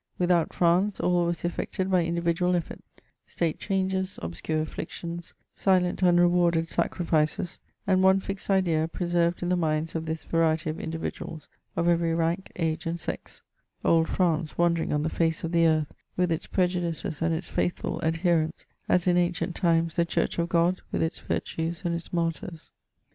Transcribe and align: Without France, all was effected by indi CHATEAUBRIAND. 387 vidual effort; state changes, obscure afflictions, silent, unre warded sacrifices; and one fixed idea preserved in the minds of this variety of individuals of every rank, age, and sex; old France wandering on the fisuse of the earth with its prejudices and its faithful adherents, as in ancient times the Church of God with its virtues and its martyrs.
Without 0.17 0.51
France, 0.51 0.99
all 0.99 1.27
was 1.27 1.45
effected 1.45 1.91
by 1.91 2.01
indi 2.03 2.19
CHATEAUBRIAND. 2.21 2.37
387 2.37 2.49
vidual 2.49 2.57
effort; 2.57 2.83
state 3.29 3.59
changes, 3.59 4.19
obscure 4.23 4.61
afflictions, 4.63 5.35
silent, 5.53 6.01
unre 6.01 6.27
warded 6.27 6.71
sacrifices; 6.71 7.59
and 7.85 8.01
one 8.01 8.19
fixed 8.19 8.49
idea 8.49 8.87
preserved 8.87 9.43
in 9.43 9.49
the 9.49 9.55
minds 9.55 9.93
of 9.93 10.07
this 10.07 10.23
variety 10.23 10.71
of 10.71 10.79
individuals 10.79 11.49
of 11.75 11.87
every 11.87 12.15
rank, 12.15 12.51
age, 12.55 12.87
and 12.87 12.99
sex; 12.99 13.43
old 13.85 14.09
France 14.09 14.57
wandering 14.57 14.91
on 14.91 15.03
the 15.03 15.07
fisuse 15.07 15.43
of 15.43 15.51
the 15.51 15.67
earth 15.67 15.93
with 16.17 16.31
its 16.31 16.47
prejudices 16.47 17.21
and 17.21 17.35
its 17.35 17.47
faithful 17.49 17.99
adherents, 18.03 18.65
as 18.89 19.05
in 19.05 19.17
ancient 19.17 19.55
times 19.55 19.97
the 19.97 20.03
Church 20.03 20.39
of 20.39 20.49
God 20.49 20.81
with 20.91 21.03
its 21.03 21.19
virtues 21.19 21.83
and 21.85 21.93
its 21.93 22.11
martyrs. 22.11 22.71